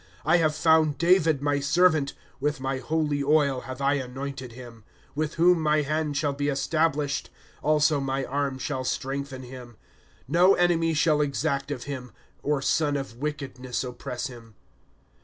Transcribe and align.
5" 0.23 0.33
I 0.33 0.37
have 0.37 0.55
found 0.55 0.97
David, 0.97 1.43
my 1.43 1.59
servant; 1.59 2.13
With 2.39 2.59
my 2.59 2.79
holy 2.79 3.23
oil 3.23 3.61
have 3.69 3.81
I 3.81 3.93
anointed 4.01 4.53
him." 4.53 4.83
"With 5.13 5.35
whom 5.35 5.61
my 5.61 5.83
hand 5.83 6.17
shall 6.17 6.33
be 6.33 6.47
established; 6.47 7.29
Also 7.61 7.99
my 7.99 8.25
arm 8.25 8.57
shall 8.57 8.83
strengthen 8.83 9.43
him. 9.43 9.73
^^ 9.73 9.75
No 10.27 10.55
enemy 10.55 10.95
shall 10.95 11.21
exact 11.21 11.69
of 11.69 11.83
him. 11.83 12.13
Or 12.41 12.63
son 12.63 12.97
of 12.97 13.17
wickedness 13.17 13.83
oppress 13.83 14.25
him. 14.25 14.55